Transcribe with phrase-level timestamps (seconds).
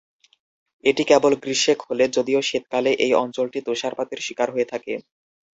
[0.83, 4.93] এটি কেবল গ্রীষ্মে খোলে, যদিও শীতকালে এই অঞ্চলটি তুষারপাতের শিকার হয়ে থাকে।